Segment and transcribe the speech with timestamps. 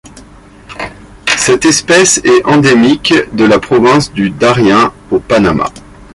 [1.37, 5.67] Cette espèce est endémique de la province du Darién au Panama.